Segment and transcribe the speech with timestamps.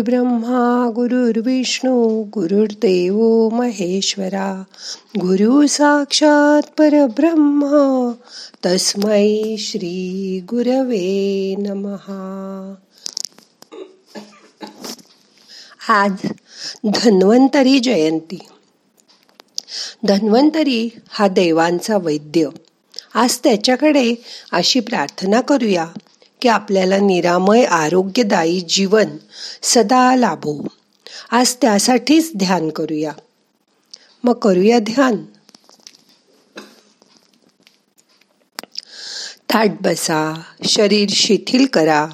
[0.00, 4.64] ब्रह्मा गुरुर्विष्णू गुरुर्देव महेश्वरा.
[5.20, 7.66] गुरु साक्षात परब्रह्म
[8.66, 12.74] तस्मै श्री गुरवे नमहा
[15.88, 16.12] आज
[16.94, 18.38] धन्वंतरी जयंती.
[20.04, 22.48] धन्वंतरी हा देवांचा वैद्य.
[23.14, 24.14] आज त्याच्याकडे
[24.52, 25.86] अशी प्रार्थना करूया.
[26.42, 29.16] की आपल्याला निरामय आरोग्यदायी जीवन
[29.62, 30.66] सदा लाभो.
[31.30, 33.12] आज त्यासाठीच ध्यान करूया.
[34.24, 35.24] मग करूया ध्यान.
[39.52, 42.06] ताट बसा शरीर शिथिल करा.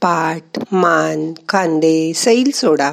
[0.00, 2.92] पाठ मान खांदे सैल सोडा.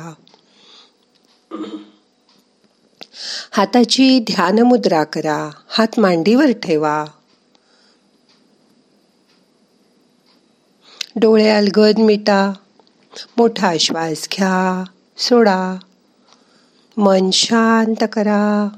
[3.52, 7.06] हाताची ध्यान मुद्रा करा हात मांडीवर ठेवा.
[11.22, 12.54] डोळे अलगद मिटा
[13.38, 14.84] मोठा श्वास घ्या
[15.18, 15.78] सोडा.
[16.98, 18.70] मन शांत करा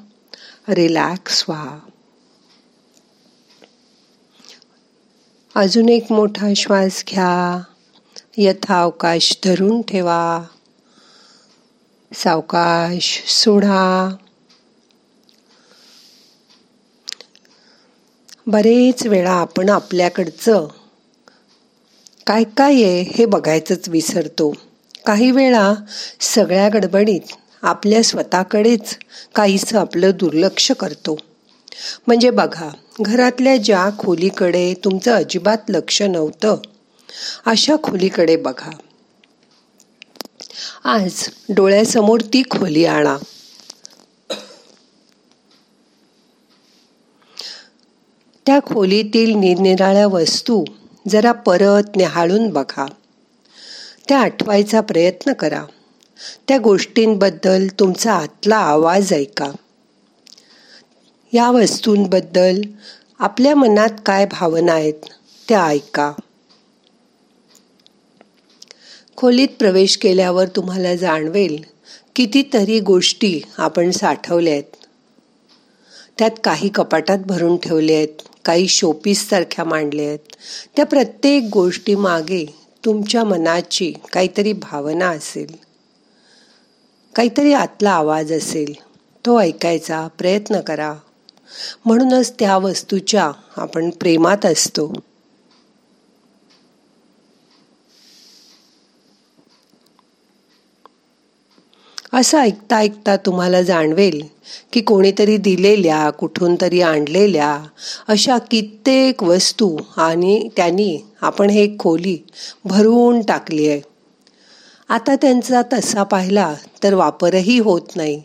[0.70, 1.80] रिलॅक्स व्हा.
[5.56, 7.64] अजून एक मोठा श्वास घ्या
[8.38, 10.44] यथावकाश धरून ठेवा.
[12.14, 14.16] सावकाश सोडा.
[18.48, 20.68] बरेच वेळा आपण आपल्याकडचं
[22.28, 24.54] काय काय आहे हे बघायचंच विसरतो.
[25.06, 25.74] काही वेळा
[26.22, 28.98] सगळ्या गडबडीत आपल्या स्वतःकडेच
[29.36, 31.18] काहीसं आपलं दुर्लक्ष करतो.
[32.08, 32.70] म्हणजे बघा
[33.02, 36.58] घरातल्या ज्या खोलीकडे तुमचं अजिबात लक्ष नव्हतं
[37.46, 38.72] अशा खोलीकडे बघा.
[40.84, 43.18] आज डोळ्यासमोर ती खोली आणा.
[48.46, 50.64] त्या खोलीतील निरनिराळ्या वस्तू
[51.10, 52.86] जरा परत निहाळून बघा.
[54.08, 55.66] त्या आठवायचा प्रयत्न करा.
[56.48, 59.52] त्या गोष्टींबद्दल तुमचा आतला आवाज ऐका.
[61.34, 62.62] या वस्तूंबद्दल
[63.20, 64.94] आपल्या मनात काय भावना आहेत
[65.50, 66.14] त्या ऐका.
[69.18, 71.64] खोलीत प्रवेश केल्यावर तुम्हाला जाणवेल
[72.16, 74.64] कितीतरी गोष्टी आपण साठवल्या आहेत.
[76.20, 78.33] त्यात काही कपाटात भरून ठेवले आहेत.
[78.46, 80.20] काही शोपीससारख्या मांडल्या आहेत.
[80.76, 82.56] त्या प्रत्येक गोष्टी मागे
[82.86, 85.56] तुमच्या मनाची काहीतरी भावना असेल.
[87.16, 88.74] काहीतरी आतला आवाज असेल.
[89.26, 90.94] तो ऐकायचा प्रयत्न करा.
[91.86, 94.94] म्हणूनच त्या वस्तूच्या आपण प्रेमात असतो.
[102.14, 104.22] असं ऐकता ऐकता तुम्हाला जाणवेल
[104.74, 107.58] की कोणीतरी दिलेल्या कुठून तरी आणलेल्या
[108.08, 112.18] अशा कित्येक वस्तू आणि त्यांनी आपण हे खोली
[112.66, 113.82] भरून टाकली आहे.
[114.90, 116.54] आता त्यांचा तसा पाहिला
[116.84, 118.22] तर वापरही होत नाही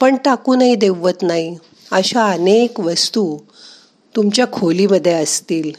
[0.00, 1.56] पण टाकूनही देवत नाही
[1.92, 3.36] अशा अनेक वस्तू
[4.14, 5.70] तुमच्या खोलीमध्ये असतील.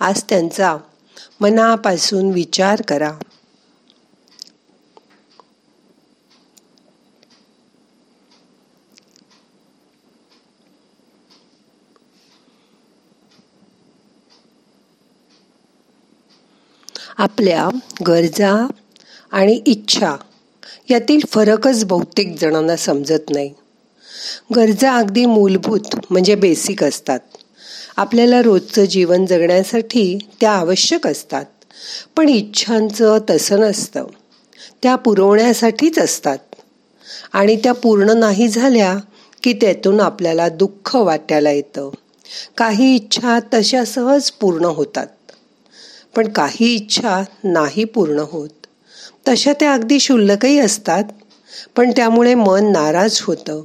[0.00, 0.76] आज त्यांचा
[1.40, 3.10] मनापासून विचार करा.
[17.18, 17.68] आपल्या
[18.06, 18.66] गरजा
[19.32, 20.16] आणि इच्छा
[20.90, 23.54] यातील फरकच बहुतेक जणांना समजत नाही.
[24.56, 27.18] गरजा अगदी मूलभूत म्हणजे बेसिक असतात.
[27.96, 31.44] आपल्याला रोजचं जीवन जगण्यासाठी त्या आवश्यक असतात.
[32.16, 34.06] पण इच्छांचं तसं नसतं.
[34.82, 36.38] त्या पुरवण्यासाठीच असतात.
[37.32, 38.96] आणि त्या पूर्ण नाही झाल्या
[39.42, 41.90] की त्यातून आपल्याला दुःख वाटायला येतं.
[42.56, 45.06] काही इच्छा तशा सहज पूर्ण होतात.
[46.16, 48.48] पण काही इच्छा नाही पूर्ण होत.
[49.28, 51.04] तशा त्या अगदी शुल्लकही असतात
[51.76, 53.62] पण त्यामुळे मन नाराज होतं.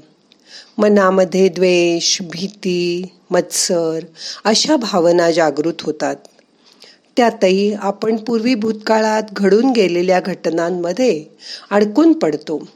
[0.77, 3.99] मनामध्ये द्वेष भीती मत्सर
[4.43, 6.15] अशा भावना जागृत होतात.
[7.17, 11.25] त्यातही आपण पूर्वी भूतकाळात घडून गेलेल्या घटनांमध्ये
[11.71, 12.67] अडकून पडतो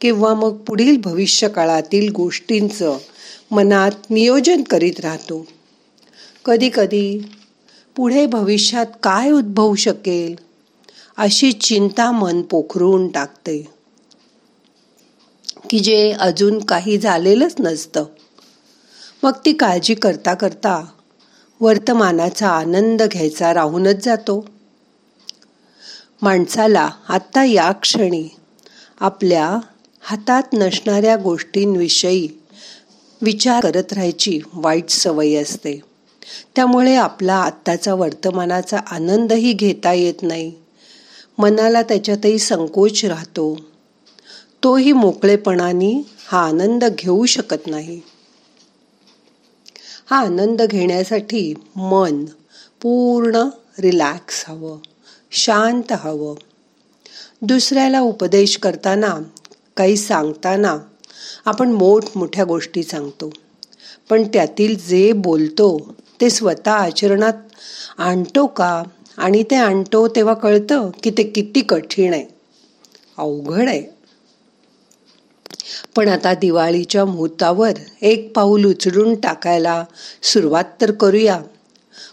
[0.00, 2.98] किंवा मग पुढील भविष्य काळातील गोष्टींचं
[3.50, 5.46] मनात नियोजन करीत राहतो.
[6.44, 7.18] कधी कधी
[7.96, 10.34] पुढे भविष्यात काय उद्भवू शकेल?
[11.16, 13.68] अशी चिंता मन पोखरून टाकते.
[15.70, 18.04] की जे अजून काही झालेलंच नसतं.
[19.22, 20.84] मग ती काळजी करता करता
[21.60, 24.48] वर्तमानाचा आनंद घ्यायचा राहूनच जातो.
[26.22, 28.28] माणसाला आत्ता या क्षणी
[29.00, 29.58] आपल्या
[30.00, 32.28] हातात नसणाऱ्या गोष्टींविषयी
[33.22, 35.91] विचार करत राहायची वाईट सवय असते.
[36.56, 40.52] त्यामुळे आपला आत्ताचा वर्तमानाचा आनंदही घेता येत नाही.
[41.38, 43.56] मनाला त्याच्यातही संकोच राहतो.
[44.64, 48.00] तोही मोकळेपणाने हा आनंद घेऊ शकत नाही.
[50.10, 52.24] हा आनंद घेण्यासाठी मन
[52.82, 53.48] पूर्ण
[53.78, 54.78] रिलॅक्स हवं
[55.30, 56.34] शांत हवं.
[57.42, 59.18] दुसऱ्याला उपदेश करताना
[59.76, 60.78] काही सांगताना
[61.44, 63.32] आपण मोठमोठ्या गोष्टी सांगतो.
[64.10, 67.32] पण त्यातील जे बोलतो ते स्वतः आचरणात
[67.98, 68.82] आणतो का?
[69.16, 72.26] आणि ते आणतो तेव्हा कळतं की ते किती कठीण आहे.
[73.18, 73.84] अवघड आहे.
[75.96, 77.70] पण आता दिवाळीच्या मुहूर्तावर
[78.02, 79.84] एक पाऊल उचलून टाकायला
[80.22, 81.40] सुरुवात तर करूया.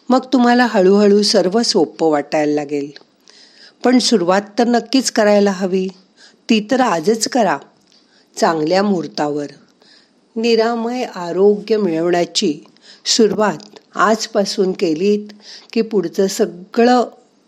[0.09, 2.91] मग तुम्हाला हळूहळू सर्व सोपं वाटायला लागेल.
[3.83, 5.87] पण सुरुवात तर नक्कीच करायला हवी.
[6.49, 7.57] ती तर आजच करा.
[8.37, 9.45] चांगल्या मुहूर्तावर.
[10.35, 12.59] निरामय आरोग्य मिळवण्याची
[13.05, 13.57] सुरुवात.
[13.99, 15.27] आजपासून केलीत
[15.73, 17.03] की पुढचं सगळं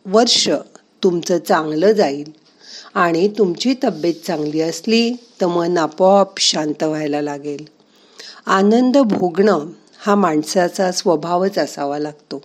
[0.05, 0.49] वर्ष
[1.03, 2.31] तुमचं चांगलं जाईल.
[2.93, 7.65] आणि तुमची तब्येत चांगली असली तर मन आपोआप शांत व्हायला लागेल.
[8.45, 9.65] आनंद भोगणं
[9.97, 12.41] हा माणसाचा स्वभावच असावा लागतो.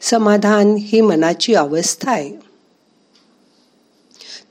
[0.00, 2.36] समाधान ही मनाची अवस्था आहे.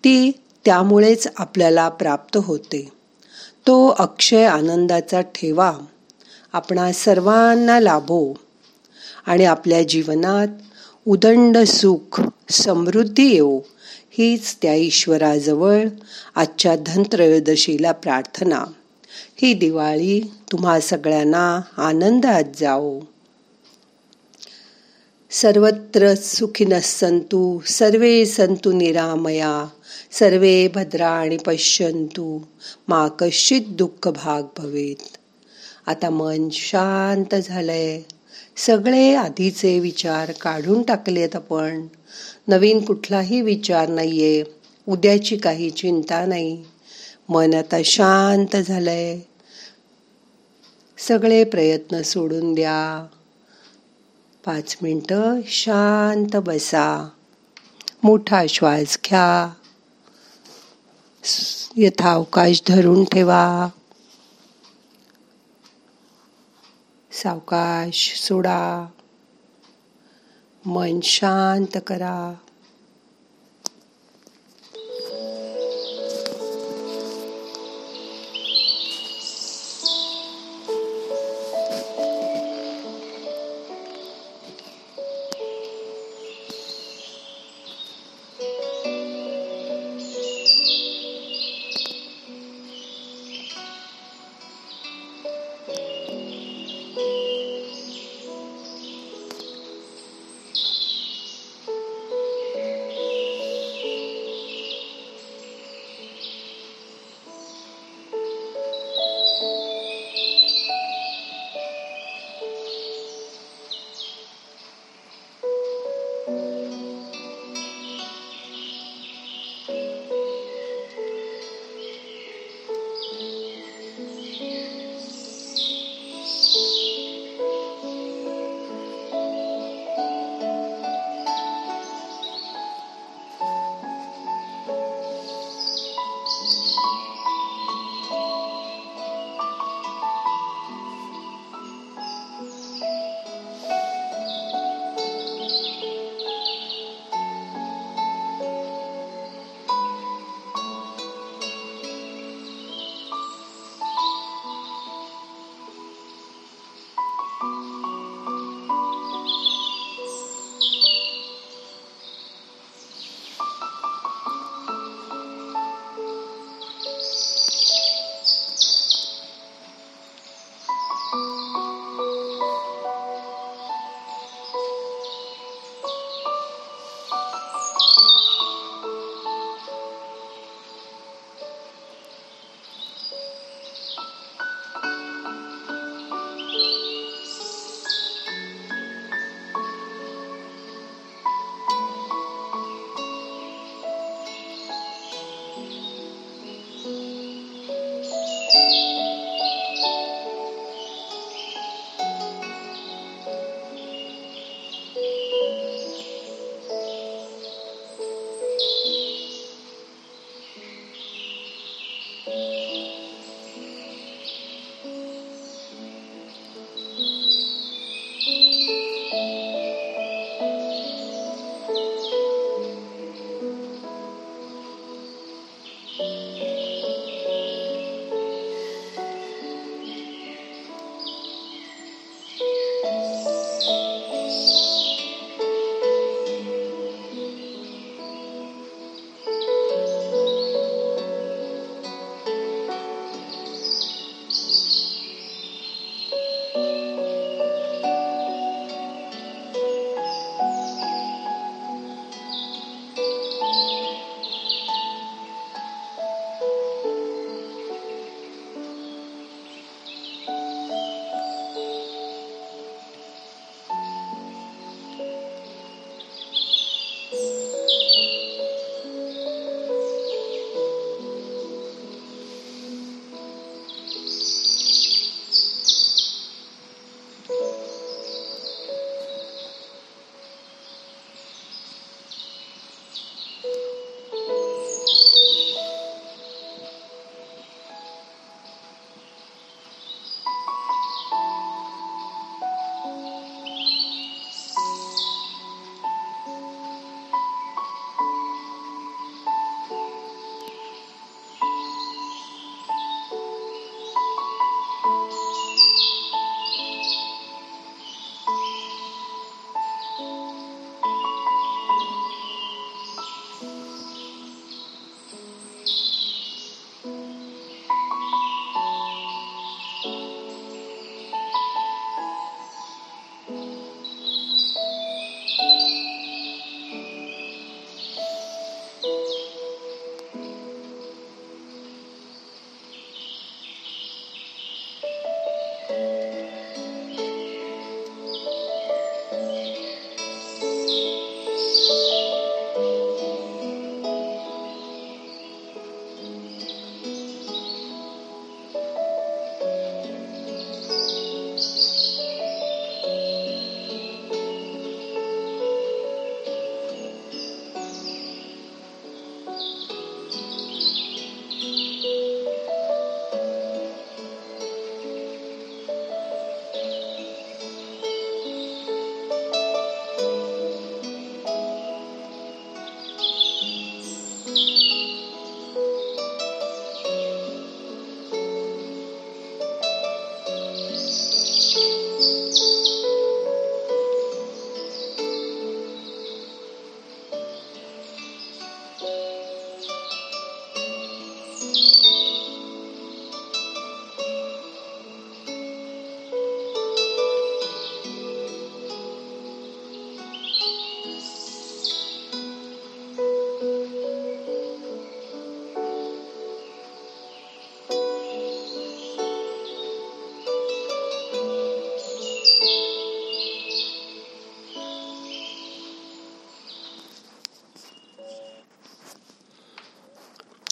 [0.03, 0.31] ती
[0.65, 2.89] त्यामुळेच आपल्याला प्राप्त होते.
[3.67, 5.73] तो अक्षय आनंदाचा ठेवा.
[6.53, 8.33] आपणा सर्वांना लाभो.
[9.25, 10.47] आणि आपल्या जीवनात
[11.07, 13.59] उदंड सुख समृद्धी येऊ
[14.11, 15.83] हीच त्या ईश्वराजवळ
[16.35, 18.63] आजच्या धनत्रयोदशीला प्रार्थना.
[19.41, 22.99] ही दिवाळी तुम्हा सगळ्यांना आनंदात जाओ
[25.31, 29.67] सर्वत्र सुखिनः सन्तु सर्वे सन्तु निरामया
[30.11, 32.39] सर्वे भद्राणि पश्यन्तु
[32.87, 35.17] मा कश्चित दुःख भाग भवेत.
[35.87, 38.01] आता मन शांत झालंय.
[38.57, 41.87] सगळे आधीचे विचार काढून टाकलेत आपण.
[42.47, 44.43] नवीन कुठलाही विचार नाहीये.
[44.87, 46.65] उद्याची काही चिंता नाही.
[47.29, 49.19] मन आता शांत झालंय.
[50.97, 53.07] सगळे प्रयत्न सोडून द्या.
[54.45, 57.09] पाच मिनटं शांत बसा.
[58.03, 59.53] मोठा श्वास घ्या.
[61.77, 63.67] यथावकाश धरून ठेवा.
[67.23, 68.87] सावकाश सोडा.
[70.65, 72.33] मन शांत करा.